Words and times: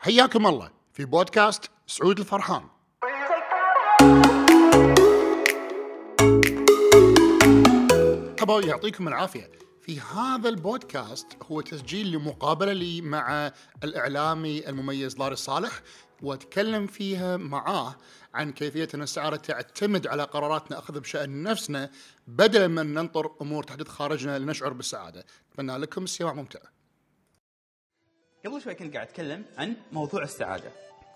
حياكم 0.00 0.46
الله 0.46 0.70
في 0.92 1.04
بودكاست 1.04 1.70
سعود 1.86 2.18
الفرحان. 2.18 2.62
مرحبا 8.40 8.66
يعطيكم 8.66 9.08
العافية. 9.08 9.50
في 9.82 10.00
هذا 10.00 10.48
البودكاست 10.48 11.26
هو 11.42 11.60
تسجيل 11.60 12.12
لمقابلة 12.12 12.72
لي 12.72 13.00
مع 13.00 13.52
الإعلامي 13.84 14.68
المميز 14.68 15.18
لاري 15.18 15.36
صالح 15.36 15.82
وأتكلم 16.22 16.86
فيها 16.86 17.36
معاه 17.36 17.96
عن 18.34 18.52
كيفية 18.52 18.88
أن 18.94 19.02
السعادة 19.02 19.36
تعتمد 19.36 20.06
على 20.06 20.22
قرارات 20.22 20.70
نأخذ 20.70 21.00
بشأن 21.00 21.42
نفسنا 21.42 21.90
بدلا 22.26 22.68
من 22.68 22.94
ننطر 22.94 23.30
أمور 23.42 23.62
تحدث 23.62 23.88
خارجنا 23.88 24.38
لنشعر 24.38 24.72
بالسعادة. 24.72 25.24
أتمنى 25.52 25.76
لكم 25.76 26.04
استماع 26.04 26.32
ممتع. 26.32 26.60
قبل 28.48 28.62
شوي 28.62 28.74
كنت 28.74 28.94
قاعد 28.94 29.06
أتكلم 29.06 29.44
عن 29.58 29.74
موضوع 29.92 30.22
السعادة. 30.22 30.70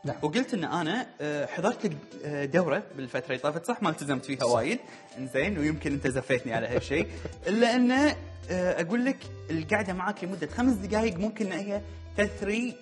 نعم. 0.05 0.17
وقلت 0.23 0.54
إن 0.54 0.64
أنا 0.64 1.07
آه، 1.21 1.46
حضرت 1.46 1.86
لك 1.86 1.96
آه، 2.25 2.45
دورة 2.45 2.82
بالفترة 2.96 3.27
اللي 3.27 3.39
طافت 3.39 3.67
صح؟ 3.67 3.82
ما 3.82 3.90
التزمت 3.90 4.25
فيها 4.25 4.45
وايد. 4.45 4.79
إنزين 5.18 5.59
ويمكن 5.59 5.93
أنت 5.93 6.09
زفيتني 6.09 6.54
على 6.54 6.67
هالشيء. 6.67 7.07
إلا 7.49 7.76
انه 7.76 8.17
آه، 8.50 8.82
أقول 8.82 9.04
لك 9.04 9.17
القعدة 9.50 9.93
معك 9.93 10.25
لمدة 10.25 10.46
خمس 10.46 10.75
دقائق 10.75 11.17
ممكن 11.17 11.53
إن 11.53 11.59
هي 11.59 11.81
تثري 12.17 12.75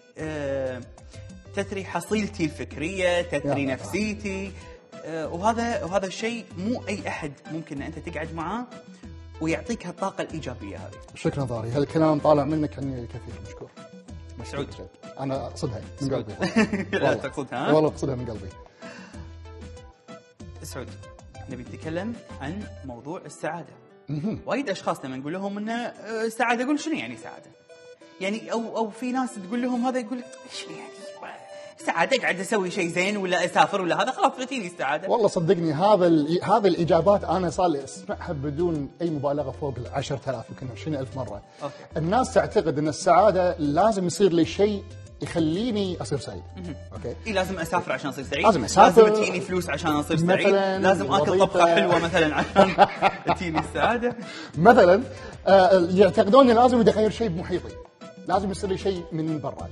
تثري 1.57 1.85
حصيلتي 1.85 2.45
الفكرية 2.45 3.23
تثري 3.23 3.67
نفسيتي. 3.67 4.53
وهذا 5.07 5.85
وهذا 5.85 6.07
الشيء 6.07 6.45
مو 6.59 6.83
أي 6.89 7.09
أحد 7.09 7.33
ممكن 7.53 7.77
إن 7.77 7.83
أنت 7.83 8.09
تقعد 8.09 8.35
معاه 8.35 8.67
ويعطيك 9.41 9.87
هالطاقة 9.87 10.23
الإيجابية 10.23 10.77
هذه. 10.77 11.01
شكرا 11.15 11.45
ضاري. 11.45 11.71
هالكلام 11.71 12.19
طالع 12.19 12.45
منك 12.45 12.79
عني 12.79 13.01
الكثير 13.01 13.35
مشكور. 13.47 13.71
مسعود 14.39 14.69
أنا 15.21 15.47
أقصدها 15.47 15.81
من 16.03 16.09
سعود. 16.09 16.13
قلبي 16.33 16.99
لا. 16.99 17.15
تقصدها 17.15 17.69
ها؟ 17.71 17.73
والله 17.73 17.89
اقصدها 17.91 18.15
من 18.15 18.25
قلبي 18.27 18.49
سعود 20.63 20.89
نبي 21.51 21.63
نتكلم 21.63 22.15
عن 22.41 22.63
موضوع 22.85 23.21
السعادة. 23.27 23.73
وايد 24.47 24.71
أشخاص 24.71 25.05
لما 25.05 25.17
نقول 25.17 25.33
لهم 25.33 25.59
انه 25.59 25.73
آه، 25.73 26.29
سعادة 26.29 26.65
أقول 26.65 26.81
شنو 26.81 26.95
يعني 26.95 27.17
سعادة؟ 27.17 27.51
يعني 28.21 28.53
أو 28.53 28.77
أو 28.77 28.91
في 28.91 29.13
ناس 29.13 29.31
تقول 29.35 29.63
لهم 29.63 29.87
هذا 29.87 29.99
يقول 29.99 30.23
شنو 30.53 30.71
يعني 30.77 30.91
سعادة 31.87 32.23
قاعد 32.23 32.41
أسوي 32.41 32.71
شيء 32.71 32.89
زين 32.89 33.17
ولا 33.17 33.45
أسافر 33.45 33.81
ولا 33.83 34.03
هذا 34.03 34.11
خلاص 34.11 34.33
فاتيني 34.33 34.67
السعادة 34.67 35.09
والله 35.09 35.29
صدقني 35.29 35.73
هذا 35.73 36.07
ال- 36.07 36.41
هذه 36.45 36.67
الإجابات 36.67 37.25
أنا 37.25 37.51
صار 37.51 37.67
لي 37.69 37.85
أسمعها 37.85 38.33
بدون 38.33 38.91
أي 39.03 39.11
مبالغة 39.11 39.51
فوق 39.61 39.75
ال 39.79 39.87
10000 39.95 40.45
يمكن 40.51 40.67
20000 40.77 41.17
مرة. 41.17 41.43
okay. 41.63 41.75
الناس 41.97 42.35
تعتقد 42.35 42.79
إن 42.79 42.89
السعادة 42.89 43.57
لازم 43.59 44.07
يصير 44.07 44.33
لي 44.33 44.45
شيء 44.45 44.83
يخليني 45.23 45.97
أصير 46.03 46.19
سعيد. 46.19 46.43
okay؟ 46.93 47.15
إيه 47.27 47.33
لازم 47.33 47.59
أسافر 47.59 47.93
عشان 47.93 48.09
أصير 48.11 48.25
سعيد 48.25 48.45
لازم 48.47 48.65
أسافر. 48.65 49.03
لازم 49.03 49.15
تجيني 49.23 49.41
فلوس 49.41 49.71
عشان 49.71 49.91
أصير 49.91 50.17
سعيد 50.17 50.31
مثلاً 50.47 50.79
لازم 50.79 51.13
آكل. 51.13 51.39
طبخة 51.39 51.75
حلوة 51.75 51.99
مثلا 51.99 52.35
عشان 52.35 52.87
تجيني 53.37 53.59
السعادة 53.61 54.17
مثلا 54.59 55.03
آه، 55.47 55.89
يعتقدون 55.95 56.47
لازم 56.51 56.81
اتغير 56.81 57.11
شيء 57.11 57.29
بمحيطي 57.29 57.69
لازم 58.29 58.51
يصير 58.51 58.71
لي 58.71 58.79
شيء 58.79 59.05
من 59.13 59.39
برا 59.41 59.69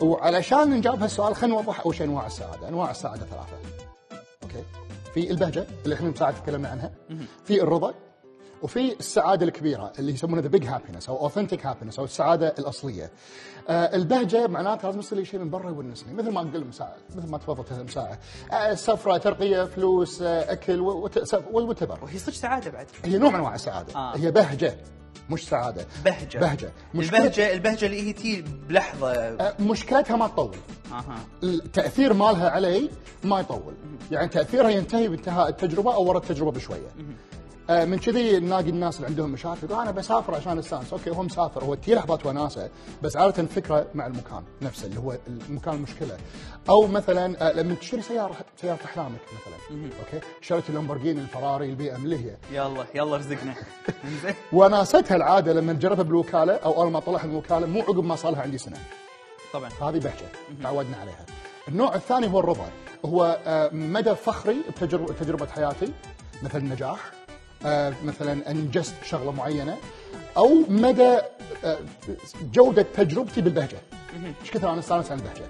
وعلشان 0.00 0.70
نجاوب 0.70 1.02
هالسؤال 1.02 1.36
خلينا 1.36 1.56
نوضح 1.56 1.80
أول 1.80 1.94
شيء 1.94 2.06
أنواع 2.06 2.26
السعادة. 2.26 2.68
أنواع 2.68 2.90
السعادة 2.90 3.26
ثلاثة. 3.26 3.56
okay؟ 4.42 4.64
في 5.14 5.30
البهجة 5.30 5.66
اللي 5.84 5.94
إحنا 5.94 6.08
من 6.08 6.14
ساعه 6.14 6.40
تكلمنا 6.40 6.68
عنها. 6.68 6.92
في 7.44 7.62
الرضا 7.62 7.94
وفي 8.62 8.92
السعادة 9.00 9.46
الكبيرة 9.46 9.92
اللي 9.98 10.12
يسمونها 10.12 10.42
the 10.42 10.48
big 10.48 10.64
happiness 10.66 11.08
أو 11.08 11.20
authentic 11.20 11.66
happiness 11.66 11.98
أو 11.98 12.04
السعادة 12.04 12.54
الأصلية. 12.58 13.10
آه 13.68 13.96
البهجة 13.96 14.46
معناتها 14.46 14.86
لازم 14.86 14.98
يصير 14.98 15.18
لي 15.18 15.24
شيء 15.24 15.40
من 15.40 15.50
برا 15.50 15.70
يونسني. 15.70 16.14
مثل 16.14 16.30
ما 16.30 16.42
نقول 16.42 16.66
مساعد 16.66 16.98
مثل 17.16 17.30
ما 17.30 17.38
تفضلت 17.38 17.72
مساعد. 17.72 18.18
آه 18.52 18.74
سفرة 18.74 19.16
ترقية 19.16 19.64
فلوس 19.64 20.22
آه 20.22 20.52
أكل 20.52 20.80
وات 20.80 21.82
وهي 22.02 22.18
صدق 22.18 22.34
سعادة 22.34 22.70
بعد. 22.70 22.86
هي 23.04 23.18
نوع 23.18 23.30
من 23.30 23.36
أنواع 23.36 23.54
السعادة. 23.54 23.94
آه. 23.96 24.16
هي 24.16 24.30
بهجة. 24.30 24.76
مش 25.30 25.48
سعادة. 25.48 25.86
بهجة. 26.04 26.38
بهجة. 26.38 26.72
مشكلة- 26.94 26.96
البهجه 27.14 27.52
البهجة 27.52 27.86
اللي 27.86 28.02
هي 28.08 28.12
تي 28.12 28.42
بلحظة. 28.68 29.12
آه، 29.12 29.54
مشكلتها 29.60 30.16
ما 30.16 30.26
تطول. 30.28 30.56
أها. 30.92 31.18
التاثير 31.42 32.12
مالها 32.12 32.50
علي 32.50 32.90
ما 33.24 33.40
يطول. 33.40 33.74
يعني 34.10 34.28
تأثيرها 34.28 34.70
ينتهي 34.70 35.08
بانتهاء 35.08 35.48
التجربة 35.48 35.94
أو 35.94 36.04
ورا 36.08 36.18
التجربة 36.18 36.50
بشوية. 36.50 36.88
من 37.68 37.98
كذي 37.98 38.40
نلاقي 38.40 38.70
الناس 38.70 38.96
اللي 38.96 39.06
عندهم 39.06 39.30
مشاكل. 39.30 39.58
يقول 39.70 39.80
أنا 39.82 39.90
بسافر 39.90 40.34
عشان 40.34 40.58
استانس 40.58 40.92
okay 40.92 41.10
هو 41.10 41.22
مسافر 41.22 41.64
هو 41.64 41.74
تي 41.74 41.94
لحظات 41.94 42.26
وناسه 42.26 42.70
بس 43.02 43.16
عادة 43.16 43.42
الفكرة 43.42 43.86
مع 43.94 44.06
المكان 44.06 44.42
نفسه 44.62 44.86
اللي 44.86 45.00
هو 45.00 45.16
المكان 45.48 45.74
المشكلة 45.74 46.16
أو 46.68 46.86
مثلا 46.86 47.48
آه، 47.48 47.52
لما 47.52 47.74
تشتري 47.74 48.02
سيارة 48.02 48.34
سيارة 48.60 48.78
أحلامك 48.84 49.20
مثلا. 49.32 49.80
okay 50.00 50.26
شريت 50.40 50.70
اللامبورجيني 50.70 51.20
الفراري 51.20 51.70
ال 51.70 51.94
BM 51.94 52.04
اللي 52.04 52.16
هي. 52.24 52.36
يلا 52.52 52.84
يلا 52.94 53.16
رزقنا 53.16 53.54
وناستها 54.52 55.16
العادة 55.16 55.52
لما 55.52 55.72
نجربها 55.72 56.02
بالوكالة 56.02 56.52
أو 56.54 56.82
أول 56.82 56.90
ما 56.92 57.00
طلعها 57.00 57.24
من 57.26 57.30
الوكالة 57.30 57.66
مو 57.66 57.80
عقب 57.80 58.04
ما 58.04 58.16
صار 58.16 58.32
لها 58.32 58.42
عندي 58.42 58.58
سنة. 58.58 58.76
طبعا. 59.52 59.70
هذه 59.80 59.98
بهجة 59.98 60.28
تعودنا 60.62 60.96
عليها. 60.96 61.26
النوع 61.68 61.94
الثاني 61.94 62.26
هو 62.32 62.40
الرضا. 62.40 62.68
هو 63.04 63.38
آه، 63.46 63.70
مدى 63.72 64.14
فخري 64.14 64.56
بتجربة 64.76 65.14
تجربه 65.14 65.46
حياتي 65.46 65.92
مثل 66.42 66.58
النجاح. 66.58 66.98
آه، 67.12 67.17
مثلا 68.04 68.50
أنجزت 68.50 68.94
شغلة 69.04 69.32
معينة 69.32 69.76
أو 70.36 70.48
مدى 70.68 71.18
آه، 71.64 71.78
جودة 72.52 72.82
تجربتي 72.82 73.40
بالبهجة. 73.40 73.78
إيش 74.42 74.50
كثر 74.50 74.70
أنا 74.72 74.78
استانس 74.78 75.10
عن 75.12 75.18
البهجة. 75.18 75.44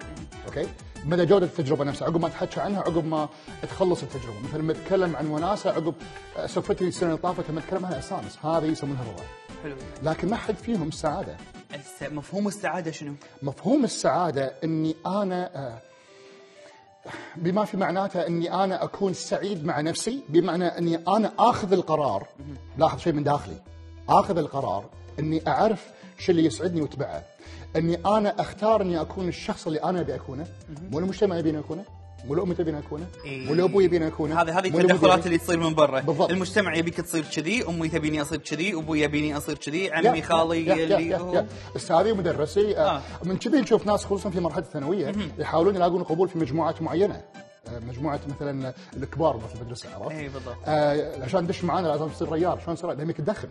أوكي؟ 0.46 0.66
مدى 1.04 1.26
جودة 1.26 1.46
التجربة 1.46 1.84
نفسها 1.84 2.08
عقب 2.08 2.20
ما 2.20 2.28
تحكي 2.28 2.60
عنها 2.60 2.80
عقب 2.80 3.04
ما 3.04 3.28
تخلص 3.62 4.02
التجربة 4.02 4.40
مثلا 4.48 4.58
لما 4.58 4.72
أتكلم 4.72 5.16
عن 5.16 5.26
وناسة 5.26 5.70
عقب 5.70 5.94
آه، 6.36 6.46
سفرتي 6.46 6.88
السنة 6.88 7.08
اللي 7.08 7.20
طافت 7.22 7.50
لما 7.50 7.60
أتكلم 7.60 7.86
عنها 7.86 7.98
استانس 7.98 8.38
هذه 8.44 8.64
يسمونها 8.64 9.02
رضا. 9.02 9.22
حلو 9.62 9.74
لكن 10.02 10.28
ما 10.30 10.36
حد 10.36 10.54
فيهم 10.56 10.88
السعادة. 10.88 11.36
الس- 11.74 12.12
مفهوم 12.12 12.48
السعادة 12.48 12.90
شنو؟ 12.90 13.14
مفهوم 13.42 13.84
السعادة 13.84 14.54
أني 14.64 14.96
أنا 15.06 15.50
آه، 15.56 15.78
بما 17.36 17.64
في 17.64 17.76
معناته 17.76 18.26
أني 18.26 18.64
أنا 18.64 18.84
أكون 18.84 19.12
سعيد 19.12 19.64
مع 19.64 19.80
نفسي 19.80 20.22
بمعنى 20.28 20.64
أني 20.64 20.96
أنا 20.96 21.32
آخذ 21.38 21.72
القرار. 21.72 22.28
لاحظ 22.78 22.98
شيء 22.98 23.12
من 23.12 23.24
داخلي. 23.24 23.56
آخذ 24.08 24.38
القرار 24.38 24.84
أني 25.18 25.42
أعرف 25.48 25.90
شو 26.18 26.32
اللي 26.32 26.44
يسعدني 26.44 26.80
وأتبعه. 26.80 27.22
أني 27.76 27.94
أنا 28.06 28.40
أختار 28.40 28.82
أني 28.82 29.00
أكون 29.00 29.28
الشخص 29.28 29.66
اللي 29.66 29.82
أنا 29.82 30.00
أبي 30.00 30.14
أكونه. 30.14 30.46
مو 30.90 30.98
المجتمع 30.98 31.36
يبيني 31.36 31.58
أكونه. 31.58 31.84
أكونه 32.24 33.06
مو 33.26 33.52
الأبو 33.52 33.80
يبيني 33.80 34.06
أكونه 34.06 34.42
هذه 34.42 34.58
هذه 34.58 34.66
التدخلات 34.68 35.26
اللي 35.26 35.38
تصير 35.38 35.58
من 35.58 35.74
برا. 35.74 36.00
بالضبط. 36.00 36.30
المجتمع 36.30 36.74
يبيك 36.74 37.00
تصير 37.00 37.24
كذي 37.36 37.68
أمي 37.68 37.88
تبيني 37.88 38.22
أصير 38.22 38.38
كذي 38.38 38.74
أبوي 38.74 39.00
يبيني 39.00 39.36
أصير 39.36 39.54
كذي 39.58 39.92
عمي 39.92 40.22
خالي 40.22 40.84
اللي 40.84 41.16
هو. 41.16 41.44
استاذي 41.76 42.12
ومدرسي 42.12 42.76
آه. 42.76 42.96
آه. 42.96 43.02
من 43.24 43.36
كذي 43.36 43.60
نشوف 43.60 43.86
ناس 43.86 44.04
خصوصا 44.04 44.30
في 44.30 44.40
مرحلة 44.40 44.64
الثانوية 44.64 45.12
يحاولون 45.38 45.74
يلاقون 45.76 46.02
قبول 46.02 46.28
في 46.28 46.38
مجموعات 46.38 46.82
معينة. 46.82 47.22
آه، 47.68 47.78
مجموعة 47.78 48.20
مثلا 48.36 48.74
الكبار 48.96 49.38
في 49.38 49.60
المدرسة 49.60 49.88
عرفت؟ 49.94 50.10
اي 50.10 50.28
بالضبط. 50.28 50.56
آه 50.66 51.24
عشان 51.24 51.46
تدش 51.46 51.64
معانا 51.64 51.88
لازم 51.88 52.08
تصير 52.08 52.32
ريال. 52.32 52.58
شلون 52.64 52.76
تصير 52.76 52.92
لانك 52.92 53.16
تدخن 53.16 53.48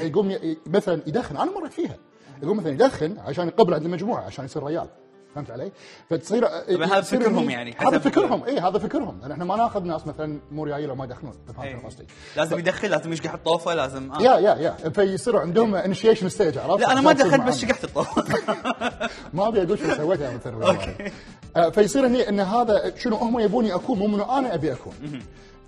يقوم. 0.00 0.36
مثلا 0.66 1.02
يدخن. 1.06 1.36
أنا 1.36 1.50
مريت 1.60 1.72
فيها. 1.72 1.96
يقوم 2.42 2.56
مثلا 2.56 2.72
يدخن 2.72 3.18
عشان 3.18 3.48
يقبل 3.48 3.74
عند 3.74 3.84
المجموعة 3.84 4.22
عشان 4.22 4.44
يصير 4.44 4.62
ريال. 4.62 4.88
فهمت 5.34 5.50
علي؟ 5.50 5.72
فتصير 6.10 6.46
طبعا 6.46 6.86
هذا 6.86 7.00
فكرهم 7.00 7.50
يعني، 7.50 7.74
هذا 7.78 7.98
فكرهم 7.98 8.44
اي 8.44 8.58
هذا 8.58 8.78
فكرهم 8.78 9.20
لأن 9.20 9.32
إحنا 9.32 9.44
ما 9.44 9.56
ناخذ 9.56 9.82
ناس 9.82 10.06
مثلا 10.06 10.40
مو 10.50 10.64
ريايل 10.64 10.90
وما 10.90 11.04
يدخنون 11.04 11.32
فهمت 11.46 11.66
إيه. 11.66 11.86
قصدي؟ 11.86 12.06
لازم 12.36 12.58
يدخل 12.58 12.90
لازم 12.90 13.12
يشقح 13.12 13.34
الطوفة 13.34 13.74
لازم 13.74 14.12
آه. 14.12 14.22
يا 14.22 14.38
يا 14.38 14.54
يا 14.54 14.90
فيصير 14.90 15.36
عندهم 15.36 15.74
initiation 15.74 16.28
stage 16.28 16.58
عرفت؟ 16.58 16.80
لا 16.80 16.92
أنا 16.92 17.00
ما 17.00 17.12
دخلت 17.12 17.42
بس. 17.42 17.58
شقحت 17.58 17.84
الطوفة 17.84 18.24
ما 19.34 19.48
أبي 19.48 19.62
أقول 19.62 19.78
شو 19.78 19.94
سويت 19.94 20.20
يا 20.20 20.30
مثلا 20.30 20.78
آه، 21.56 21.70
فيصير 21.70 22.06
هني 22.06 22.28
إن 22.28 22.40
هذا 22.40 22.92
شنو 22.96 23.16
هم 23.16 23.40
يبوني 23.40 23.74
اكون 23.74 23.98
مو 23.98 24.06
منو 24.06 24.24
أنا 24.24 24.54
أبي 24.54 24.72
أكون 24.72 24.94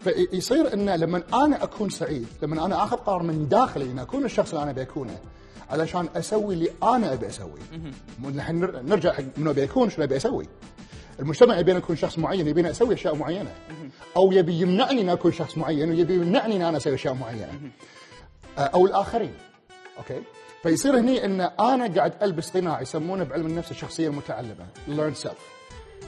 فيصير 0.00 0.74
إن 0.74 0.90
لما 0.90 1.22
أنا 1.34 1.62
أكون 1.62 1.90
سعيد 1.90 2.26
لما 2.42 2.66
أنا 2.66 2.84
اخذ 2.84 2.96
قرار 2.96 3.22
من 3.22 3.48
داخلي 3.48 3.84
إن 3.84 3.98
أكون 3.98 4.24
الشخص 4.24 4.50
اللي 4.50 4.62
أنا 4.62 4.70
ابي 4.70 4.82
اكونه 4.82 5.18
علشان 5.72 6.08
أسوي 6.16 6.54
اللي 6.54 6.68
أنا 6.82 7.12
أبي 7.12 7.26
اسويه 7.26 7.62
نحن 8.34 8.56
نر- 8.60 8.82
نرجع 8.82 9.12
حق 9.12 9.22
منو 9.36 9.50
أبي 9.50 9.64
اكون 9.64 9.90
شو 9.90 10.02
أبي 10.02 10.16
أسوي. 10.16 10.46
المجتمع 11.20 11.58
يبيني 11.58 11.78
أكون 11.78 11.96
شخص 11.96 12.18
معين 12.18 12.46
يبيني 12.48 12.70
أسوي 12.70 12.94
أشياء 12.94 13.14
معينة. 13.14 13.54
أو 14.16 14.32
يبي 14.32 14.60
يمنعني 14.60 15.00
إن 15.00 15.08
أكون 15.08 15.32
شخص 15.32 15.58
معين 15.58 15.90
ويبي 15.90 16.14
يمنعني 16.14 16.56
إن 16.56 16.62
أنا 16.62 16.76
أسوي 16.76 16.94
أشياء 16.94 17.14
معينة. 17.14 17.48
أو 18.58 18.86
الآخرين. 18.86 19.34
okay؟ 19.98 20.22
فيصير 20.62 20.98
هني 20.98 21.24
إن 21.24 21.40
أنا 21.40 21.86
قاعد 21.96 22.12
ألبس 22.22 22.50
قناع 22.56 22.80
يسمونه 22.82 23.24
بعلم 23.24 23.46
النفس 23.46 23.70
الشخصية 23.70 24.08
المتعلمة. 24.08 24.66
Learned 24.88 25.24
self. 25.26 25.38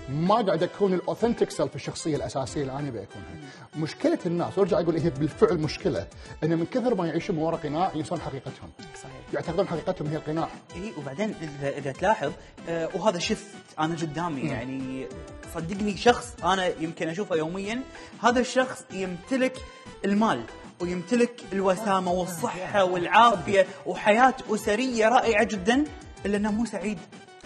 ما 0.08 0.35
قاعد 0.35 0.62
أكون 0.62 0.94
ال 0.94 1.00
authentic 1.00 1.50
self 1.50 1.76
الشخصية 1.76 2.17
الأساسية 2.17 2.61
اللي 2.61 2.73
أنا 2.73 2.91
بكونها 2.91 3.35
مشكلة 3.76 4.19
الناس 4.26 4.58
وارجع 4.58 4.81
أقول 4.81 4.96
هي 4.96 5.11
بالفعل 5.11 5.58
مشكلة 5.58 6.06
إن 6.44 6.58
من 6.58 6.67
كثر 6.67 6.94
ما 6.94 7.06
يعيشون 7.06 7.38
وراء 7.38 7.61
قناع 7.61 7.93
ينسون 7.94 8.20
حقيقتهم. 8.20 8.70
صحيح. 9.02 9.12
يعتقدون 9.35 9.69
حقيقتهم 9.69 10.08
هي 10.08 10.17
القناع. 10.17 10.49
اي 10.76 10.93
وبعدين 10.99 11.35
إذا 11.43 11.69
إذا 11.69 11.93
تلاحظ 11.93 12.32
آه 12.69 12.88
وهذا 12.94 13.19
شفت 13.19 13.46
أنا 13.79 13.94
قدامي 13.94 14.41
يعني 14.41 15.06
صدقني 15.55 15.96
شخص 15.96 16.35
أنا 16.44 16.67
يمكن 16.67 17.08
أشوفه 17.08 17.37
يوميا 17.37 17.81
هذا 18.23 18.41
الشخص 18.41 18.85
يمتلك 18.93 19.56
المال 20.05 20.43
ويمتلك 20.81 21.41
الوسامة 21.52 22.12
والصحة 22.12 22.85
والعافية 22.85 23.67
وحياة 23.87 24.35
أسرية 24.50 25.08
رائعة 25.08 25.44
جدا 25.44 25.85
إلا 26.26 26.37
إنه 26.37 26.52
مو 26.52 26.64
سعيد. 26.64 26.99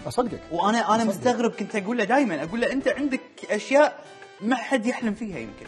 أصدقك. 0.07 0.41
وأنا 0.51 0.95
أنا 0.95 1.03
مستغرب 1.03 1.51
كنت 1.51 1.75
أقول 1.75 1.97
له 1.97 2.03
دائما 2.03 2.43
أقول 2.43 2.61
له 2.61 2.71
أنت 2.71 2.87
عندك 2.87 3.21
أشياء 3.49 4.03
ما 4.41 4.55
حد 4.55 4.85
يحلم 4.85 5.13
فيها 5.13 5.39
يمكن. 5.39 5.65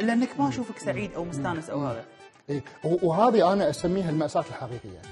الا 0.00 0.12
انك 0.12 0.40
ما 0.40 0.48
أشوفك 0.48 0.78
سعيد 0.78 1.14
أو 1.14 1.24
مستانس 1.24 1.70
أو 1.70 1.86
هذا. 1.86 2.04
إيه. 2.50 2.64
وهذه 2.84 3.52
أنا 3.52 3.70
أسميها 3.70 4.10
المأساة 4.10 4.44
الحقيقية. 4.48 5.02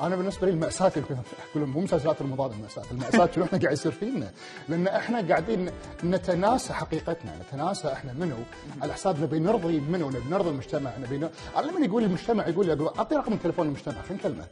أنا 0.00 0.16
بالنسبة 0.16 0.46
لي 0.46 0.52
المأساة 0.52 0.92
اللي 0.96 1.18
أقول 1.50 1.68
مو 1.68 1.80
مسلسلات 1.80 2.22
رمضان 2.22 2.50
المأساة، 2.52 2.82
المأساة 2.90 3.28
شنو 3.34 3.44
إحنا 3.44 3.58
قاعد 3.58 3.72
يصير 3.72 3.92
فينا؟ 3.92 4.30
لأن 4.68 4.88
إحنا 4.88 5.28
قاعدين 5.28 5.70
نتناسى 6.04 6.72
حقيقتنا، 6.72 7.38
نتناسى 7.40 7.92
إحنا 7.92 8.12
منو 8.12 8.36
على 8.82 8.92
حساب 8.92 9.22
نبي 9.22 9.38
نرضي 9.38 9.80
منو، 9.80 10.10
نبي 10.10 10.30
نرضي 10.30 10.50
المجتمع، 10.50 10.90
نبي 10.98 11.18
ن... 11.18 11.30
أنا 11.56 11.66
لما 11.66 11.86
يقول 11.86 12.04
المجتمع 12.04 12.48
يقول 12.48 12.66
لي 12.66 12.72
أقول 12.72 12.88
أعطي 12.98 13.14
رقم 13.14 13.36
تليفون 13.36 13.66
المجتمع 13.66 13.94
خلينا 14.08 14.22
نكلمه. 14.22 14.46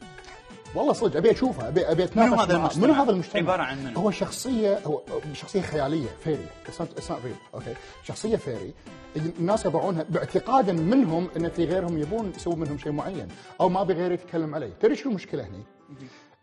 والله 0.75 0.93
صدق 0.93 1.17
أبي 1.17 1.31
اشوفه 1.31 1.67
ابي 1.67 1.91
أبي 1.91 2.03
اتناقش 2.03 2.29
منو 2.31 2.41
هذا. 2.41 2.53
المجتمع؟ 2.55 2.83
منو 2.87 2.93
هذا 2.93 3.11
المجتمع؟ 3.11 3.41
عبارة 3.41 3.61
عن 3.63 3.85
منو؟ 3.85 3.99
هو 3.99 4.11
شخصيه 4.11 4.79
هو 4.85 5.01
شخصية 5.33 5.61
خيالية 5.61 6.07
fairy 6.23 6.45
it's 6.67 6.81
not 6.81 7.21
real 7.25 7.35
okay 7.53 7.73
شخصية 8.03 8.35
fairy 8.35 8.73
الناس 9.15 9.65
يضعونها 9.65 10.03
باعتقادا 10.09 10.73
منهم 10.73 11.29
إن 11.37 11.49
في 11.49 11.65
غيرهم 11.65 11.97
يبون 11.97 12.31
يسوون 12.35 12.59
منهم 12.59 12.77
شيء 12.77 12.91
معين 12.91 13.27
أو 13.61 13.69
ما 13.69 13.83
بغير 13.83 14.11
يتكلم 14.11 14.55
عليه 14.55 14.69
تدري 14.79 14.95
شو 14.95 15.09
المشكلة 15.09 15.43
هني 15.43 15.63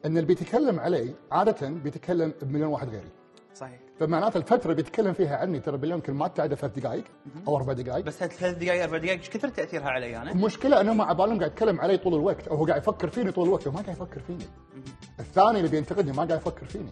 إن 0.07 0.17
اللي 0.17 0.27
بيتكلم 0.27 0.81
علي 0.81 1.15
عادة 1.33 1.69
بيتكلم 1.69 2.33
بمليون 2.43 2.69
واحد 2.73 2.89
غيري 2.89 3.09
صحيح 3.55 3.79
فمعناته 4.01 4.39
الفترة 4.39 4.71
اللي 4.71 4.83
بيتكلم 4.83 5.13
فيها 5.13 5.37
عني 5.37 5.61
ترى 5.61 5.77
باليوم 5.77 5.99
يمكن 5.99 6.13
ما 6.13 6.29
تتعدى 6.29 6.57
ثلاث 6.57 6.79
دقائق 6.79 7.05
أو 7.49 7.57
أربع 7.57 7.73
دقائق. 7.73 8.05
بس 8.05 8.23
هالثلاث 8.23 8.57
دقائق 8.57 8.83
أربع 8.83 8.99
دقائق 8.99 9.19
إيش 9.19 9.31
كثر 9.31 9.49
تأثيرها 9.49 9.89
علي 9.89 10.17
أنا؟ 10.17 10.33
المشكلة 10.33 10.81
أنه 10.81 10.95
مع 10.95 11.13
بالهم 11.13 11.39
قاعد 11.39 11.51
يتكلم 11.51 11.81
علي 11.81 11.97
طول 11.97 12.15
الوقت 12.15 12.49
أو 12.49 12.57
هو 12.57 12.67
قاعد 12.67 12.81
يفكر 12.81 13.11
فيني 13.11 13.33
طول 13.33 13.49
الوقت 13.49 13.67
وما 13.67 13.81
قاعد 13.81 13.97
يفكر 13.97 14.21
فيني. 14.27 14.45
الثاني 15.21 15.59
اللي 15.59 15.69
بينتقدني 15.71 16.13
ما 16.13 16.25
قاعد 16.25 16.41
يفكر 16.41 16.67
فيني. 16.67 16.91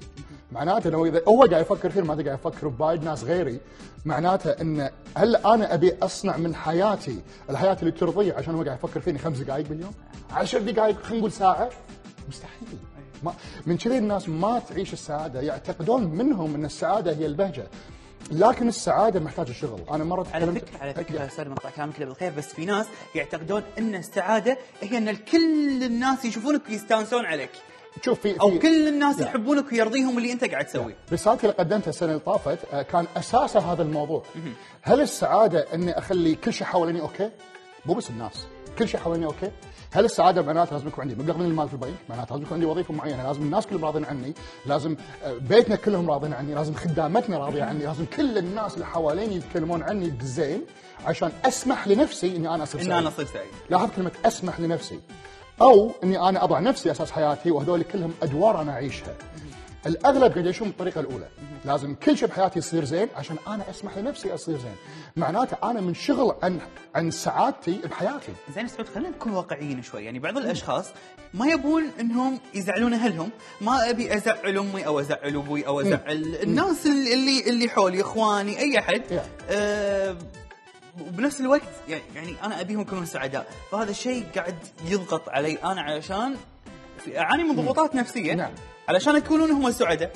معناته 0.52 0.88
انه 0.88 1.04
إذا 1.04 1.20
هو 1.28 1.42
قاعد 1.42 1.62
يفكر 1.62 1.90
فيني 1.90 2.06
ما 2.06 2.14
قاعد 2.14 2.38
يفكر 2.38 2.68
بوايد 2.68 3.04
ناس 3.04 3.24
غيري. 3.24 3.60
معناته 4.04 4.50
إن 4.50 4.90
هل 5.16 5.36
أنا 5.36 5.74
أبي 5.74 5.94
أصنع 6.02 6.36
من 6.36 6.54
حياتي 6.54 7.18
الحياة 7.50 7.76
اللي 7.80 7.90
ترضيه 7.90 8.34
عشان 8.34 8.54
هو 8.54 8.62
قاعد 8.62 8.78
يفكر 8.78 9.00
فيني 9.00 9.18
خمس 9.18 9.38
دقائق 9.38 9.68
باليوم؟ 9.68 9.94
عشر 10.30 10.58
دقائق 10.58 11.02
خلينا 11.02 11.18
نقول 11.18 11.32
ساعة؟ 11.32 11.70
مستحيل. 12.28 12.78
ما 13.22 13.34
من 13.66 13.76
كذي 13.76 13.98
الناس 13.98 14.28
ما 14.28 14.58
تعيش 14.58 14.92
السعادة. 14.92 15.40
يعتقدون 15.40 16.04
منهم 16.04 16.54
أن 16.54 16.64
السعادة 16.64 17.12
هي 17.12 17.26
البهجة. 17.26 17.66
لكن 18.30 18.68
السعادة 18.68 19.20
محتاجة 19.20 19.52
شغل. 19.52 19.80
أنا 19.90 20.04
مرة 20.04 20.26
على 20.34 20.46
فكرة 20.46 20.78
على 20.80 20.94
فكرة 20.94 21.28
sorry 21.28 21.48
مقطع 21.48 21.70
كلامك 21.70 21.98
بالخير 22.00 22.32
بس 22.38 22.46
في 22.46 22.64
ناس 22.64 22.86
يعتقدون 23.14 23.62
أن 23.78 23.94
السعادة 23.94 24.58
هي 24.80 24.98
أن 24.98 25.16
كل 25.16 25.82
الناس 25.82 26.24
يشوفونك 26.24 26.62
ويستانسون 26.68 27.26
عليك. 27.26 27.50
شوف 28.04 28.20
في 28.20 28.40
أو 28.40 28.50
في- 28.50 28.58
كل 28.58 28.88
الناس 28.88 29.20
لا. 29.20 29.26
يحبونك 29.26 29.72
ويرضيهم 29.72 30.18
اللي 30.18 30.32
أنت 30.32 30.44
قاعد 30.44 30.64
تسويه. 30.64 30.96
رسالتي 31.12 31.42
اللي 31.46 31.56
قدمتها 31.58 31.88
السنة 31.90 32.08
اللي 32.08 32.20
طافت 32.20 32.58
آه، 32.72 32.82
كان 32.82 33.06
اساسها 33.16 33.72
هذا 33.72 33.82
الموضوع. 33.82 34.22
هل 34.82 35.00
السعادة 35.00 35.66
أني 35.74 35.98
أخلي 35.98 36.34
كل 36.34 36.52
شيء 36.52 36.66
حواليني 36.66 37.00
okay؟ 37.00 37.30
مو 37.86 37.94
بس 37.94 38.10
الناس. 38.10 38.46
كل 38.78 38.88
شيء 38.88 39.00
حواليني 39.00 39.26
okay؟ 39.26 39.50
هل 39.92 40.04
السعادة 40.04 40.42
معناتها 40.42 40.72
لازم 40.72 40.88
يكون 40.88 41.02
عندي 41.02 41.14
مبلغ 41.14 41.38
من 41.38 41.46
المال 41.46 41.68
في 41.68 41.74
البنك؟ 41.74 41.94
معناتها 42.08 42.30
لازم 42.34 42.44
يكون 42.44 42.54
عندي 42.54 42.66
وظيفة 42.66 42.94
معينة، 42.94 43.26
لازم 43.26 43.42
الناس 43.42 43.66
كلهم 43.66 43.84
راضين 43.84 44.04
عني، 44.04 44.34
لازم 44.66 44.96
آه، 45.24 45.32
بيتنا 45.32 45.76
كلهم 45.76 46.10
راضين 46.10 46.32
عني، 46.32 46.54
لازم 46.54 46.74
خدامتنا 46.74 47.38
راضية 47.38 47.62
عني، 47.62 47.84
لازم 47.84 48.04
كل 48.16 48.38
الناس 48.38 48.74
اللي 48.74 48.86
حواليني 48.86 49.36
يتكلمون 49.36 49.82
عني 49.82 50.10
بالزين 50.10 50.62
عشان 51.06 51.32
أسمح 51.44 51.88
لنفسي 51.88 52.36
إني 52.36 52.54
أنا 52.54 52.62
أصير 52.62 52.80
سعيد. 52.80 52.92
أنا 52.92 53.08
أصير 53.08 53.26
سعيد 53.26 53.50
لاحظ 53.70 53.90
كلمة 53.96 54.12
أسمح 54.24 54.60
لنفسي 54.60 55.00
أو 55.62 55.90
أني 56.04 56.28
أنا 56.28 56.44
أضع 56.44 56.58
نفسي 56.58 56.90
أساس 56.90 57.10
حياتي 57.10 57.50
وهذول 57.50 57.82
كلهم 57.82 58.12
أدوار 58.22 58.60
أنا 58.62 58.72
أعيشها 58.72 59.14
الأغلب 59.86 60.32
قاعد 60.32 60.44
يعيشون 60.44 60.68
بالطريقة 60.68 61.00
الأولى. 61.00 61.28
لازم 61.64 61.94
كل 61.94 62.18
شيء 62.18 62.28
بحياتي 62.28 62.58
يصير 62.58 62.84
زين 62.84 63.08
عشان 63.16 63.36
أنا 63.46 63.70
أسمح 63.70 63.98
لنفسي 63.98 64.34
أصير 64.34 64.58
زين. 64.58 64.76
معناته 65.16 65.70
أنا 65.70 65.80
من 65.80 65.94
شغل 65.94 66.34
عن 66.42 66.60
عن 66.94 67.10
سعادتي 67.10 67.80
بحياتي. 67.90 68.32
زين 68.54 68.68
سعود 68.68 68.88
خلينا 68.88 69.08
نكون 69.08 69.32
واقعيين 69.32 69.82
شوي. 69.82 70.04
يعني 70.04 70.18
بعض 70.18 70.38
الأشخاص 70.38 70.86
ما 71.34 71.46
يبون 71.46 71.90
إنهم 72.00 72.40
يزعلون 72.54 72.94
أهلهم. 72.94 73.30
ما 73.60 73.90
أبي 73.90 74.16
أزعل 74.16 74.58
أمي 74.58 74.86
أو 74.86 75.00
أزعل 75.00 75.36
أبوي 75.36 75.66
أو 75.66 75.80
أزعل 75.80 76.36
الناس 76.42 76.86
اللي 76.86 77.48
اللي 77.48 77.68
حولي 77.68 78.00
إخواني 78.00 78.58
أي 78.58 78.78
أحد. 78.78 79.22
آه 79.50 80.16
وبنفس 81.00 81.40
الوقت 81.40 81.62
يعني, 81.88 82.02
يعني 82.14 82.34
أنا 82.42 82.60
أبيهم 82.60 82.80
يكونون 82.80 83.06
سعداء. 83.06 83.46
فهذا 83.72 83.90
الشيء 83.90 84.26
قاعد 84.34 84.56
يضغط 84.88 85.28
علي 85.28 85.54
أنا 85.54 85.80
علشان 85.80 86.36
أعاني 87.16 87.42
من 87.42 87.56
ضغوطات 87.56 87.94
نفسية. 87.94 88.34
نعم. 88.34 88.52
علشان 88.88 89.16
يكونون 89.16 89.50
هم 89.50 89.70
سعداء. 89.70 90.12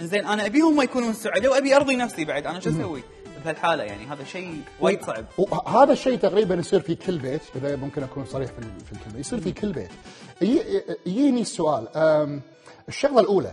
زين 0.00 0.26
أنا 0.26 0.46
أبيهم 0.46 0.76
ما 0.76 0.84
يكونون 0.84 1.12
سعداء 1.12 1.52
وأبي 1.52 1.76
أرضي 1.76 1.96
نفسي 1.96 2.24
بعد. 2.24 2.46
أنا 2.46 2.60
شو 2.60 2.70
أسوي؟ 2.70 3.02
بهالحالة 3.44 3.82
يعني 3.82 4.06
هذا 4.06 4.24
شيء 4.24 4.60
وايد 4.80 5.04
صعب. 5.04 5.24
وهذا 5.38 5.92
الشيء 5.92 6.16
تقريبا 6.18 6.54
يصير 6.54 6.80
في 6.80 6.94
كل 6.94 7.18
بيت 7.18 7.40
إذا 7.56 7.76
ممكن 7.76 8.02
أكون 8.02 8.24
صريح 8.24 8.50
في 8.50 8.58
ال- 8.58 8.84
في 8.86 8.92
الكلمة. 8.92 9.18
يصير 9.20 9.40
في 9.40 9.52
كل 9.52 9.72
بيت. 9.72 9.90
يجي- 10.42 10.82
يجيني 11.06 11.40
السؤال 11.40 11.88
الشغلة 12.88 13.20
الأولى 13.20 13.52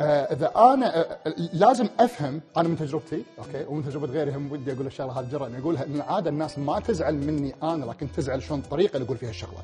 آه، 0.00 0.32
إذا 0.34 0.52
أنا 0.56 0.96
آه، 1.00 1.18
لازم 1.52 1.88
أفهم 2.00 2.40
أنا 2.56 2.68
من 2.68 2.78
تجربتي 2.78 3.22
okay 3.38 3.64
ومن 3.68 3.84
تجربة 3.84 4.06
غيري 4.06 4.30
هم 4.30 4.52
ودي 4.52 4.72
أقول 4.72 4.86
الشغلة 4.86 5.20
هذه 5.20 5.28
جرأة 5.32 5.46
إني 5.46 5.58
اقولها 5.58 5.84
إن 5.86 5.94
العاده 5.94 6.30
الناس 6.30 6.58
ما 6.58 6.80
تزعل 6.80 7.14
مني 7.14 7.54
أنا 7.62 7.84
لكن 7.84 8.12
تزعل 8.12 8.42
شلون 8.42 8.58
الطريقة 8.60 8.96
اللي 8.96 9.06
أقول 9.06 9.16
فيها 9.16 9.30
الشغلة. 9.30 9.62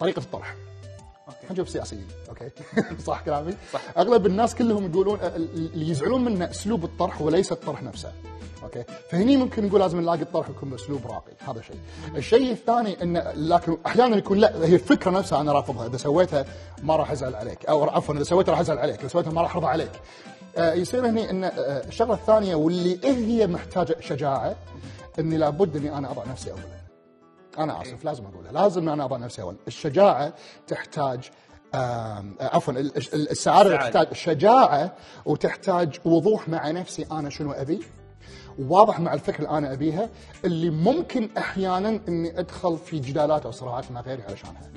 طريقة 0.00 0.18
الطرح. 0.20 0.54
خلينا 1.30 1.52
نشوف 1.52 1.68
سياسيين 1.68 2.06
okay؟ 2.28 2.50
صح 3.06 3.20
كلامي؟ 3.20 3.54
صح. 3.72 3.80
أغلب 3.98 4.26
الناس 4.26 4.54
كلهم 4.54 4.90
يقولون 4.90 5.18
اللي 5.20 5.90
يزعلون 5.90 6.24
منه 6.24 6.50
أسلوب 6.50 6.84
الطرح 6.84 7.22
وليس 7.22 7.52
الطرح 7.52 7.82
نفسه 7.82 8.12
okay؟ 8.62 8.84
فهني 9.10 9.36
ممكن 9.36 9.66
نقول 9.66 9.80
لازم 9.80 10.00
نلاقي 10.00 10.22
الطرح 10.22 10.48
يكون 10.48 10.70
بأسلوب 10.70 11.06
راقي 11.06 11.32
هذا 11.48 11.62
شيء. 11.62 11.76
الشيء 12.16 12.52
الثاني 12.52 13.02
إن 13.02 13.32
لكن 13.36 13.76
أحيانا 13.86 14.16
يكون 14.16 14.38
لا 14.38 14.64
هي 14.64 14.74
الفكرة 14.74 15.10
نفسها 15.10 15.40
أنا 15.40 15.52
رافضها 15.52 15.86
إذا 15.86 15.96
سويتها 15.96 16.44
ما 16.82 16.96
راح 16.96 17.10
أزعل 17.10 17.34
عليك 17.34 17.66
أو 17.66 17.84
عفوا 17.84 18.14
إذا 18.14 18.22
سويتها 18.22 18.52
راح 18.52 18.60
أزعل 18.60 18.78
عليك 18.78 19.00
إذا 19.00 19.08
سويتها 19.08 19.32
ما 19.32 19.42
راح 19.42 19.56
أرضى 19.56 19.66
عليك. 19.66 19.90
آه، 20.56 20.72
يصير 20.72 21.06
هني 21.06 21.30
إن 21.30 21.44
آه، 21.44 21.50
الشغلة 21.88 22.14
الثانية 22.14 22.54
واللي 22.54 23.00
إيه 23.04 23.16
هي 23.16 23.46
محتاجة 23.46 23.96
شجاعة 24.00 24.56
إني 25.18 25.36
لابد 25.36 25.76
إني 25.76 25.98
أنا 25.98 26.10
أضع 26.10 26.24
نفسي 26.24 26.50
اولا. 26.50 26.79
أنا 27.58 27.82
آسف 27.82 28.04
لازم 28.04 28.24
أقولها. 28.26 28.52
لازم 28.52 28.88
أنا 28.88 29.04
اضع 29.04 29.16
نفسي 29.16 29.42
اول 29.42 29.56
الشجاعة 29.68 30.32
تحتاج 30.66 31.30
عفوا 32.40 32.72
ال- 32.72 32.78
ال- 32.78 32.96
السعادة 33.30 33.30
السعادة. 33.30 33.76
تحتاج 33.76 34.12
شجاعة 34.14 34.92
وتحتاج 35.26 35.98
وضوح 36.04 36.48
مع 36.48 36.70
نفسي 36.70 37.06
أنا 37.12 37.30
شنو 37.30 37.52
أبي. 37.52 37.80
واضح 38.58 39.00
مع 39.00 39.14
الفكرة 39.14 39.44
اللي 39.44 39.58
أنا 39.58 39.72
أبيها. 39.72 40.08
اللي 40.44 40.70
ممكن 40.70 41.28
أحيانا 41.38 42.00
إني 42.08 42.38
أدخل 42.38 42.78
في 42.78 42.98
جدالات 42.98 43.46
أو 43.46 43.50
صراعات 43.50 43.90
مع 43.92 44.00
غيري 44.00 44.22
علشانها. 44.22 44.70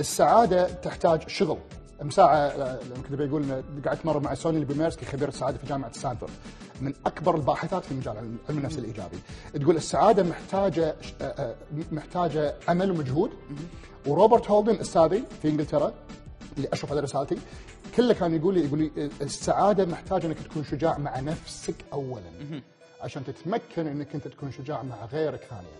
السعادة 0.00 0.64
تحتاج 0.70 1.28
شغل. 1.28 1.58
مساعة 2.02 2.76
كنت 3.02 3.12
بيقول 3.12 3.62
قعدت 3.86 4.06
مرة 4.06 4.18
مع 4.18 4.34
سونيا 4.34 4.64
ليوبوميرسكي 4.64 5.06
خبير 5.06 5.28
السعادة 5.28 5.58
في 5.58 5.66
جامعة 5.66 5.92
ستانفورد. 5.92 6.32
من 6.80 6.94
أكبر 7.06 7.34
الباحثات 7.36 7.84
في 7.84 7.94
مجال 7.94 8.16
علم 8.16 8.38
النفس 8.58 8.78
الإيجابي. 8.78 9.16
تقول 9.54 9.76
السعادة 9.76 10.22
محتاجة 10.22 10.96
محتاجة 11.92 12.54
عمل 12.68 12.90
ومجهود. 12.90 13.30
وروبرت 14.06 14.50
هولدن 14.50 14.80
استاذي 14.80 15.24
في 15.42 15.48
إنجلترا 15.48 15.94
اللي 16.56 16.68
أشرف 16.72 16.92
على 16.92 17.00
رسالتي 17.00 17.38
كله 17.96 18.14
كان 18.14 18.34
يقول 18.34 18.54
لي 18.54 18.64
يقول 18.64 18.78
لي 18.78 19.10
السعادة 19.22 19.86
محتاجة 19.86 20.26
إنك 20.26 20.38
تكون 20.38 20.64
شجاع 20.64 20.98
مع 20.98 21.20
نفسك 21.20 21.74
اولا. 21.92 22.62
عشان 23.00 23.24
تتمكن 23.24 23.86
إنك 23.86 24.14
أنت 24.14 24.28
تكون 24.28 24.52
شجاع 24.52 24.82
مع 24.82 25.04
غيرك 25.04 25.40
ثانيا. 25.50 25.78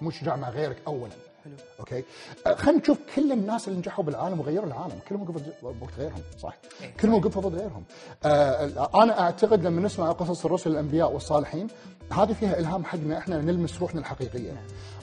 مو 0.00 0.10
شجاع 0.10 0.36
مع 0.36 0.50
غيرك 0.50 0.76
اولا. 0.86 1.12
حلو. 1.44 1.54
أوكي؟ 1.80 2.04
آه، 2.46 2.54
خلينا 2.54 2.80
نشوف 2.80 2.98
كل 3.16 3.32
الناس 3.32 3.68
اللي 3.68 3.78
نجحوا 3.78 4.04
بالعالم 4.04 4.40
وغيروا 4.40 4.66
العالم. 4.66 4.98
كلهم 5.08 5.22
وقفوا 5.22 5.40
ضد- 5.72 5.90
غيرهم 5.98 6.22
صح. 6.38 6.56
كلهم 7.00 7.14
وقفوا 7.14 7.42
ضد 7.42 7.54
غيرهم. 7.54 7.84
آه 8.24 9.02
أنا 9.02 9.20
أعتقد 9.20 9.64
لما 9.66 9.80
نسمع 9.80 10.12
قصص 10.12 10.44
الرسل 10.44 10.70
الأنبياء 10.70 11.12
والصالحين 11.12 11.66
هذه 12.12 12.32
فيها 12.32 12.58
إلهام 12.58 12.84
حقنا 12.84 13.18
إحنا 13.18 13.40
نلمس 13.40 13.80
روحنا 13.80 14.00
الحقيقية. 14.00 14.52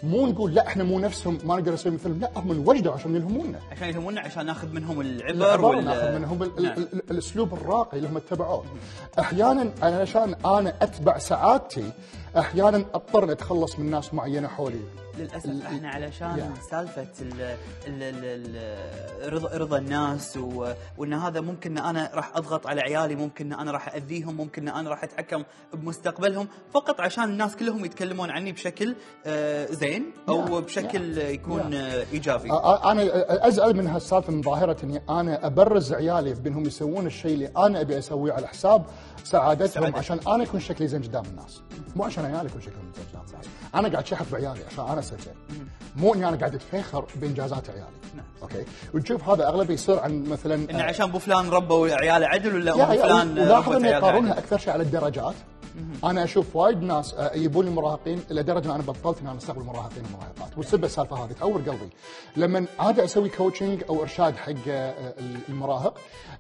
مو 0.04 0.28
نقول 0.28 0.54
لا 0.54 0.68
إحنا 0.68 0.84
مو 0.84 1.00
نفسهم 1.00 1.38
ما 1.44 1.56
نقدر 1.56 1.74
نسوي 1.74 1.92
مثلهم. 1.92 2.20
لا 2.20 2.32
هم 2.36 2.52
انوجدوا 2.52 2.94
عشان 2.94 3.16
يلهمونا. 3.16 3.60
عشان 3.72 3.90
يهمونا 3.90 4.22
عشان 4.22 4.46
ناخذ 4.46 4.68
منهم 4.68 5.02
العبر 5.02 5.66
وال 5.66 5.86
ناخذ 5.86 6.12
منهم 6.12 6.44
ال- 6.44 6.64
نعم. 6.64 6.78
ال- 6.78 7.12
الأسلوب 7.12 7.54
الراقي 7.54 7.98
اللي 7.98 8.10
هم 8.10 8.18
اتبعوه. 8.18 8.66
أحيانا 9.20 9.72
علشان 9.82 10.34
أنا 10.46 10.74
أتبع 10.82 11.18
سعادتي 11.18 11.92
أحيانا 12.38 12.78
أضطر 12.94 13.32
أتخلص 13.32 13.80
من 13.80 13.92
ناس 13.92 14.14
معينة 14.14 14.48
حولي. 14.48 14.82
للأسف 15.20 15.66
إحنا 15.66 15.90
علشان. 15.90 16.54
سالفة 16.72 17.08
ال 17.22 17.42
ال 17.88 18.04
ال 18.04 18.56
ال 19.26 19.34
رضا 19.34 19.58
رضا 19.58 19.78
الناس 19.78 20.38
و- 20.38 20.74
وإن 20.98 21.14
هذا 21.14 21.42
ممكن 21.42 21.78
أنا 21.78 22.12
راح 22.14 22.32
أضغط 22.38 22.68
على 22.68 22.82
عيالي 22.82 23.16
ممكن 23.16 23.54
أنا 23.54 23.72
راح 23.72 23.96
اذيهم 23.96 24.38
ممكن 24.38 24.68
أنا 24.68 24.90
راح 24.90 25.04
أتحكم 25.04 25.44
بمستقبلهم 25.74 26.48
فقط 26.74 27.02
عشان 27.02 27.24
الناس 27.24 27.56
كلهم 27.56 27.86
يتكلمون 27.86 28.30
عني 28.30 28.52
بشكل 28.52 28.96
آه، 29.26 29.66
زين 29.66 30.06
أو. 30.30 30.62
بشكل 30.62 31.18
يكون 31.18 31.74
آه، 31.74 32.06
إيجابي 32.14 32.52
أنا 32.52 33.04
أزعل 33.48 33.74
من 33.76 33.88
هالسالفة 33.88 34.34
من 34.34 34.42
ظاهرة 34.42 34.78
إني 34.84 35.02
أنا 35.10 35.46
أبرز 35.48 35.94
عيالي 35.94 36.34
بأنهم 36.34 36.66
يسوون 36.66 37.06
الشيء 37.08 37.34
اللي 37.34 37.52
أنا 37.58 37.82
أبي 37.82 37.98
أسويه 37.98 38.34
على 38.34 38.48
حساب 38.48 38.86
سعادتهم 39.24 39.68
سعادتهم. 39.68 39.96
عشان 40.00 40.20
أنا 40.28 40.44
يكون 40.44 40.60
شكلي 40.60 40.88
زين 40.88 41.02
قدام 41.04 41.24
الناس 41.26 41.62
مو 41.96 42.04
عشان 42.04 42.26
عيالي 42.26 42.50
يكون 42.50 42.62
شكلهم 42.62 42.92
زين 42.96 43.06
قدام 43.12 43.26
الناس 43.30 43.46
أنا 43.76 43.88
قاعد 43.90 44.06
شحت 44.06 44.26
بعيالي 44.32 44.60
عشان 44.72 44.86
أنا 44.88 45.02
زين 45.10 45.68
مو 45.96 46.14
إني 46.14 46.30
أنا 46.30 46.38
قاعد 46.38 46.56
اتفاخر 46.56 47.06
بانجازات 47.16 47.70
عيالي. 47.70 47.86
نعم. 48.16 48.26
okay؟ 48.42 48.66
وتشوف 48.94 49.30
هذا 49.30 49.48
اغلبه 49.48 49.74
يصير 49.74 50.00
عن 50.00 50.24
مثلا 50.24 50.56
انه 50.56 50.84
عشان 50.84 51.10
أبو 51.10 51.20
فلان 51.20 51.50
ربوا 51.50 51.90
عياله 51.90 52.28
عدل 52.28 52.56
ولا 52.56 52.74
ام 52.74 52.98
فلان 52.98 53.40
ولاحظ 53.40 53.74
ربت 53.74 53.78
إنه 53.78 53.88
يقارنها 53.88 54.38
أكثر 54.38 54.58
شيء 54.58 54.74
على 54.74 54.84
الدرجات. 54.84 55.36
أنا 56.04 56.24
أشوف 56.24 56.56
وايد 56.56 56.82
ناس 56.82 57.14
آه، 57.14 57.36
يجيبون 57.36 57.66
لي 57.66 57.72
مراهقين 57.72 58.22
إلى 58.32 58.44
درجة 58.44 58.66
إن 58.66 58.72
أنا 58.72 58.84
بطلت 58.84 59.22
إن 59.22 59.28
أنا 59.28 59.38
استقبل 59.38 59.64
مراهقين 59.64 60.04
ومراهقات 60.06 60.58
والسبب 60.58 60.84
السالفة 60.84 61.26
هذه 61.26 61.32
تعور 61.32 61.62
قلبي. 61.62 61.90
لما 62.38 62.66
عاد 62.80 63.00
أسوي 63.00 63.30
coaching 63.30 63.84
أو 63.90 64.02
إرشاد 64.02 64.36
حق 64.36 64.54
آه، 64.68 65.14
المراهق 65.50 65.98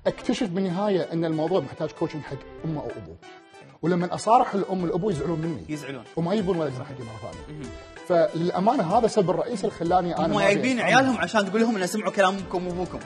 أكتشف 0.07 0.47
بالنهاية 0.47 1.01
إن 1.13 1.25
الموضوع 1.25 1.59
محتاج 1.59 1.89
coaching 1.89 2.23
حق 2.23 2.37
أمه 2.65 2.81
أو 2.81 2.89
أبوه. 2.89 3.15
ولما 3.81 4.15
أصارح 4.15 4.53
الأم 4.53 4.83
والأبو 4.83 5.09
يزعلون 5.09 5.39
مني. 5.39 5.65
يزعلون. 5.69 6.03
وما 6.15 6.33
ييبون 6.33 6.57
ولدهم 6.57 6.83
حقي 6.83 7.03
مره 7.03 7.31
ثانية 7.31 7.69
فللأمانة 8.09 8.97
هذا 8.97 9.05
السبب 9.05 9.29
الرئيسي 9.29 9.67
اللي 9.67 9.75
خلاني 9.79 10.17
أنا 10.17 10.35
هم 10.35 10.39
جايبين 10.39 10.79
عيالهم 10.79 11.17
عشان 11.17 11.45
تقول 11.45 11.61
لهم 11.61 11.75
ان 11.75 11.87
سمعوا 11.87 12.11
كلامكم 12.11 12.67
وابوكم 12.67 12.99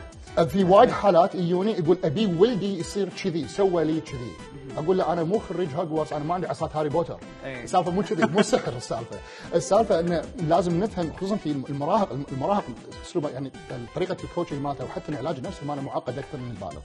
في 0.47 0.63
وايد 0.63 0.89
حالات 0.89 1.35
يجوني 1.35 1.71
يقول 1.71 1.97
أبي 2.03 2.25
ولدي 2.25 2.79
يصير 2.79 3.09
كذي 3.23 3.47
سوى 3.47 3.83
لي 3.83 4.01
كذي. 4.01 4.31
أقول 4.77 4.97
له 4.97 5.13
أنا 5.13 5.23
مو 5.23 5.39
خريج 5.39 5.69
هوجورتس 5.75 6.13
أنا 6.13 6.23
ما 6.23 6.33
عندي 6.33 6.47
عصات 6.47 6.75
هاري 6.75 6.89
بوتر. 6.89 7.19
السالفة 7.45 7.91
مو 7.91 8.01
كذي 8.01 8.25
مو 8.25 8.41
سحر 8.41 8.73
السالفة. 8.77 9.19
السالفة 9.55 9.99
إنه 9.99 10.21
لازم 10.47 10.79
نفهم 10.79 11.13
خصوصا 11.13 11.35
في 11.35 11.51
المراهق 11.69 12.17
المراهق 12.31 12.63
أسلوبه 13.05 13.29
يعني 13.29 13.51
طريقة 13.95 14.17
الكوتشنج 14.23 14.61
مالته 14.61 14.85
وحتى 14.85 15.09
العلاج 15.11 15.37
النفسي 15.37 15.65
ماله 15.65 15.81
معقد 15.81 16.17
أكثر 16.17 16.37
من 16.37 16.51
البالغ 16.51 16.81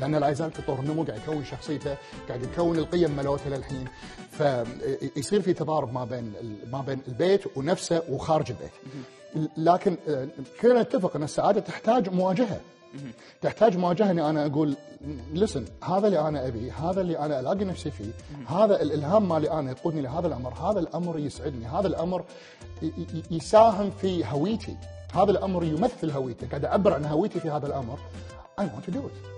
لأنه 0.00 0.18
لا 0.18 0.28
يزال 0.28 0.50
في 0.50 0.62
طور 0.62 0.78
النمو 0.78 1.04
قاعد 1.04 1.20
يكون 1.22 1.44
شخصيته 1.44 1.96
قاعد 2.28 2.42
يكون 2.42 2.78
القيم 2.78 3.10
مالته 3.10 3.50
للحين. 3.50 3.84
فيصير 4.30 5.42
في 5.42 5.52
تضارب 5.52 5.92
ما 5.92 6.04
بين 6.04 6.32
ما 6.72 6.80
بين 6.80 7.00
البيت 7.08 7.56
ونفسه 7.56 8.02
وخارج 8.08 8.50
البيت. 8.50 8.70
لكن 9.56 9.96
آه، 10.08 10.28
كلنا 10.60 10.82
نتفق 10.82 11.16
أن 11.16 11.22
السعادة 11.22 11.60
تحتاج 11.60 12.08
مواجهة. 12.08 12.60
تحتاج 13.42 13.76
مواجهة 13.76 14.10
إني 14.10 14.30
أنا 14.30 14.46
أقول 14.46 14.76
لسن 15.32 15.64
هذا 15.84 16.06
اللي 16.06 16.20
أنا 16.20 16.46
أبي 16.46 16.70
هذا 16.70 17.00
اللي 17.00 17.18
أنا 17.18 17.40
ألاقي 17.40 17.64
نفسي 17.64 17.90
فيه 17.90 18.10
هذا 18.48 18.82
الإلهام 18.82 19.28
مالي 19.28 19.50
أنا 19.50 19.70
يقودني 19.70 20.00
لهذا 20.00 20.26
الأمر 20.26 20.54
هذا 20.54 20.80
الأمر 20.80 21.18
يسعدني 21.18 21.66
هذا 21.66 21.86
الأمر 21.86 22.24
يساهم 23.30 23.90
في 23.90 24.24
هويتي 24.26 24.76
هذا 25.14 25.30
الأمر 25.30 25.64
يمثل 25.64 26.10
هويتي 26.10 26.46
قاعد 26.46 26.64
اعبر 26.64 26.94
عن 26.94 27.04
هويتي 27.04 27.40
في 27.40 27.50
هذا 27.50 27.66
الأمر. 27.66 27.98
I 28.60 28.62
want 28.62 28.84
to 28.86 28.90
do 28.90 28.98
it. 28.98 29.35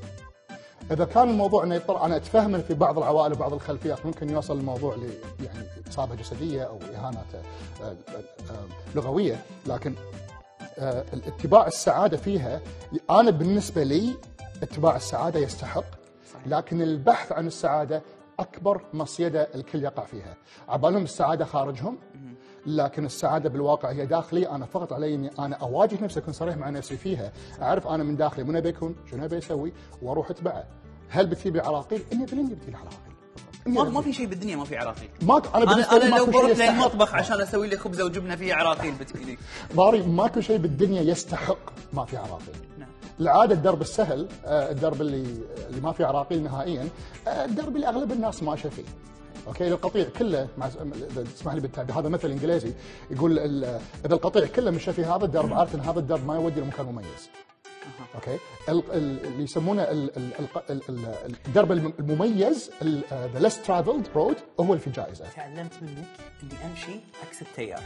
إذا 0.90 1.04
كان 1.04 1.30
الموضوع 1.30 1.64
إنه 1.64 1.74
يضطر 1.74 2.04
أنا 2.04 2.16
أتفهم 2.16 2.62
في 2.62 2.74
بعض 2.74 2.98
العوائل 2.98 3.32
وبعض 3.32 3.52
الخلفيات 3.52 4.06
ممكن 4.06 4.30
يوصل 4.30 4.58
الموضوع 4.58 4.94
ل 4.94 5.10
يعني 5.44 5.66
إصابة 5.88 6.14
جسدية 6.14 6.62
أو 6.62 6.78
إهانة 6.94 7.24
آه، 7.34 7.84
آه، 7.84 7.96
آه، 8.50 8.94
لغوية 8.94 9.42
لكن 9.66 9.94
اتباع 11.26 11.66
السعادة 11.66 12.16
فيها 12.16 12.60
أنا 13.10 13.30
بالنسبة 13.30 13.82
لي 13.82 14.14
اتباع 14.62 14.96
السعادة 14.96 15.40
يستحق 15.40 15.84
لكن 16.46 16.82
البحث 16.82 17.32
عن 17.32 17.46
السعادة 17.46 18.02
أكبر 18.38 18.80
مصيدة 18.94 19.48
الكل 19.54 19.84
يقع 19.84 20.04
فيها. 20.04 20.34
عبالهم 20.68 21.02
السعادة 21.04 21.44
خارجهم 21.44 21.98
لكن 22.68 23.04
السعادة 23.04 23.48
بالواقع 23.48 23.90
هي 23.90 24.06
داخلي. 24.06 24.48
أنا 24.48 24.66
فقط 24.66 24.92
علي 24.92 25.14
إني 25.14 25.30
أنا 25.38 25.56
أواجه 25.56 26.04
نفسي 26.04 26.20
أكون 26.20 26.34
صريح 26.34 26.56
مع 26.56 26.70
نفسي 26.70 26.96
فيها. 26.96 27.32
أعرف 27.62 27.86
أنا 27.86 28.04
من 28.04 28.16
داخلي 28.16 28.44
من 28.44 28.56
أبي 28.56 28.68
أكون 28.68 28.96
شنو 29.10 29.24
أبي 29.24 29.38
أسوي 29.38 29.72
وأروح 30.02 30.30
أتبعه. 30.30 30.64
هل 31.08 31.26
بتجيب 31.26 31.56
لي 31.56 31.62
عراقيل؟ 31.62 32.02
100% 32.12 32.14
بتجيب 32.14 32.58
لي 32.68 32.76
عراقيل. 32.76 33.92
ما 33.92 34.00
في 34.00 34.12
شيء 34.12 34.26
بالدنيا 34.26 34.56
ما 34.56 34.64
في 34.64 34.76
عراقيل. 34.76 35.08
ما 35.22 35.38
أنا 35.38 35.56
أنا 35.56 35.64
بالنسبة 35.64 35.96
أنا 35.96 36.16
لو 36.16 36.48
يستحق. 36.48 36.72
للمطبخ 36.72 37.14
عشان 37.14 37.40
أسوي 37.40 37.68
لي 37.68 37.76
خبزه 37.76 38.04
وجبنه 38.04 38.36
فيها 38.36 38.54
عراقيل 38.54 38.94
بتجيني 38.94 39.38
باري 39.74 40.02
ماكو 40.02 40.40
شيء 40.40 40.56
بالدنيا 40.56 41.02
يستحق 41.02 41.58
ما 41.92 42.04
في 42.04 42.16
عراقيل. 42.16 42.54
نعم. 42.78 42.88
العادة 43.20 43.54
الدرب 43.54 43.80
السهل 43.80 44.28
آه، 44.46 44.70
الدرب 44.70 45.00
اللي 45.00 45.24
اللي 45.68 45.80
ما 45.80 45.92
فيه 45.92 46.06
عراقيل 46.06 46.42
نهائيا 46.42 46.88
آه، 47.28 47.44
الدرب 47.44 47.76
اللي 47.76 47.88
أغلب 47.88 48.12
الناس 48.12 48.42
ماشية 48.42 48.68
فيه. 48.68 48.84
okay 49.48 49.68
القطيع 49.68 50.06
كله 50.18 50.48
مع 50.58 50.66
إذا 50.66 51.22
تسمح 51.22 51.52
لي 51.54 51.60
بالتعبير. 51.60 51.98
هذا 52.00 52.08
مثل 52.08 52.30
إنجليزي 52.30 52.72
يقول 53.10 53.38
إذا 54.04 54.14
القطيع 54.14 54.46
كله 54.46 54.70
مشى 54.70 54.92
في 54.92 55.04
هذا 55.04 55.24
الدرب 55.24 55.52
عارف 55.54 55.74
ان 55.74 55.80
هذا 55.80 55.98
الدرب 55.98 56.26
ما 56.26 56.34
يودي 56.34 56.60
لمكان 56.60 56.86
مميز. 56.86 57.30
okay؟ 58.14 58.38
ال- 58.68 58.92
ال- 58.92 59.26
اللي 59.26 59.42
يسمونه 59.44 59.82
ال- 59.82 60.16
ال- 60.16 60.32
ال- 60.38 60.70
ال- 60.70 60.82
ال- 60.88 61.36
الدرب 61.46 61.72
الم- 61.72 61.92
المميز 61.98 62.70
the 63.12 63.38
less 63.38 63.62
traveled 63.62 64.08
road 64.16 64.36
هو 64.60 64.64
اللي 64.64 64.78
فيه 64.78 64.90
جائزه 64.90 65.24
تعلمت 65.36 65.72
منك 65.82 66.04
إني 66.42 66.70
أمشي 66.70 67.00
عكس 67.26 67.42
التيار 67.42 67.82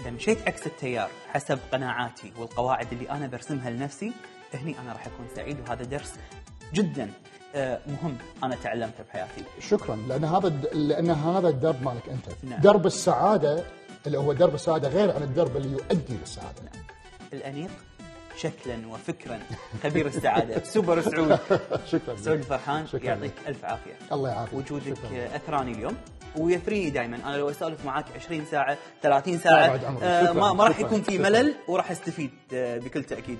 إذا 0.00 0.10
مشيت 0.10 0.38
عكس 0.48 0.66
التيار 0.66 1.08
حسب 1.28 1.58
قناعاتي 1.72 2.32
والقواعد 2.38 2.92
اللي 2.92 3.10
أنا 3.10 3.26
برسمها 3.26 3.70
لنفسي 3.70 4.12
هني 4.54 4.78
أنا 4.78 4.92
راح 4.92 5.06
أكون 5.06 5.26
سعيد 5.36 5.56
وهذا 5.60 5.84
درس 5.84 6.12
جدا. 6.74 7.10
مهم. 7.86 8.16
أنا 8.44 8.56
تعلمته 8.62 9.04
بحياتي. 9.08 9.44
شكرا. 9.60 9.96
لأن 10.08 10.24
هذا 10.24 10.48
لأن 10.72 11.10
هذا 11.10 11.48
الدرب 11.48 11.82
مالك 11.82 12.08
أنت. 12.08 12.26
نعم. 12.42 12.60
درب 12.60 12.86
السعادة 12.86 13.64
اللي 14.06 14.18
هو 14.18 14.32
درب 14.32 14.54
السعادة 14.54 14.88
غير 14.88 15.12
عن 15.14 15.22
الدرب 15.22 15.56
اللي 15.56 15.72
يؤدي 15.72 16.14
للسعادة. 16.20 16.62
الأنيق 17.32 17.70
شكلا 18.36 18.86
وفكرا 18.88 19.38
خبير 19.82 20.06
السعادة. 20.06 20.64
سوبر 20.74 21.00
سعود. 21.00 21.38
شكرا. 21.92 22.16
سعود 22.16 22.44
شكراً. 22.86 23.04
يعطيك. 23.04 23.32
ألف 23.48 23.64
عافية. 23.64 23.92
الله 24.12 24.28
يعافيك. 24.28 24.54
وجودك 24.54 24.96
شكراً. 24.96 25.36
أثراني 25.36 25.72
اليوم. 25.72 25.96
ويثريني 26.36 26.90
دائما 26.90 27.16
أنا 27.16 27.36
لو 27.36 27.50
أسولف 27.50 27.84
معاك 27.84 28.04
20 28.16 28.44
ساعة 28.50 28.76
30 29.02 29.38
ساعة. 29.38 29.80
آه، 30.02 30.32
ما, 30.32 30.52
ما 30.52 30.64
راح 30.64 30.80
يكون 30.80 31.02
في. 31.02 31.18
ملل 31.18 31.54
وراح 31.68 31.90
استفيد 31.90 32.30
آه، 32.54 32.78
بكل 32.78 33.04
تأكيد. 33.04 33.38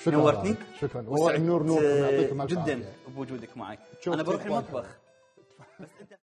شكراً. 0.00 0.12
نورتني. 0.12 0.56
شكراً. 0.80 1.04
والله 1.08 1.36
نوركم، 1.38 1.78
آه، 1.78 1.82
يعطيكم 1.82 2.44
جدا. 2.44 2.94
بوجودك 3.08 3.56
معي. 3.56 3.78
أنا 4.06 4.22
بروح 4.22 4.44
المطبخ. 4.44 4.86
بس 5.80 5.88
انت 6.00 6.18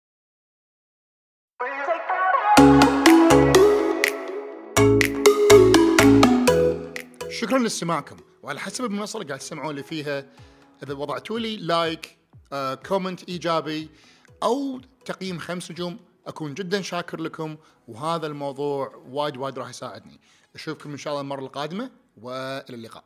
شكرا 7.30 7.58
لاستماعكم 7.58 8.16
وعلى 8.42 8.60
حسب 8.60 8.84
المنصة 8.84 9.16
اللي 9.16 9.28
قاعد 9.28 9.40
تسمعون 9.40 9.74
لي 9.74 9.82
فيها 9.82 10.24
إذا 10.82 10.94
وضعتوا 10.94 11.38
لي 11.38 11.56
like 11.56 12.16
آه، 12.52 12.74
comment 12.74 13.28
إيجابي 13.28 13.88
أو 14.42 14.80
تقييم 15.04 15.38
خمس 15.38 15.70
نجوم 15.70 15.98
أكون 16.26 16.54
جدا 16.54 16.82
شاكر 16.82 17.20
لكم. 17.20 17.56
وهذا 17.88 18.26
الموضوع 18.26 19.02
وايد 19.08 19.36
وايد 19.36 19.58
راح 19.58 19.68
يساعدني. 19.68 20.20
أشوفكم 20.54 20.90
إن 20.90 20.96
شاء 20.96 21.10
الله 21.12 21.20
المرة 21.22 21.40
القادمة 21.40 21.90
وإلى 22.22 22.64
اللقاء. 22.76 23.04